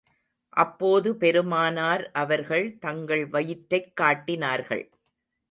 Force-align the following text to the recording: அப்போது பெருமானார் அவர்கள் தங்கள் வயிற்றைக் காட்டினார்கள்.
அப்போது 0.53 1.15
பெருமானார் 1.15 2.11
அவர்கள் 2.13 2.77
தங்கள் 2.79 3.27
வயிற்றைக் 3.27 3.95
காட்டினார்கள். 3.95 4.83